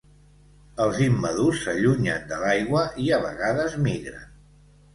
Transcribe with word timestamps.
Els 0.85 1.01
immadurs 1.07 1.61
s'allunyen 1.67 2.25
de 2.33 2.41
l'aigua 2.47 2.83
i 3.07 3.13
a 3.19 3.23
vegades 3.29 3.79
migren. 3.87 4.29